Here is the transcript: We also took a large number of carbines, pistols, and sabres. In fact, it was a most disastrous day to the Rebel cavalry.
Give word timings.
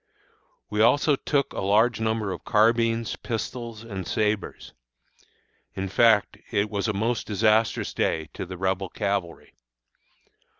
We 0.71 0.81
also 0.81 1.15
took 1.15 1.53
a 1.53 1.61
large 1.61 1.99
number 2.01 2.31
of 2.31 2.43
carbines, 2.43 3.15
pistols, 3.17 3.83
and 3.83 4.07
sabres. 4.07 4.73
In 5.75 5.89
fact, 5.89 6.39
it 6.49 6.71
was 6.71 6.87
a 6.87 6.91
most 6.91 7.27
disastrous 7.27 7.93
day 7.93 8.27
to 8.33 8.47
the 8.47 8.57
Rebel 8.57 8.89
cavalry. 8.89 9.53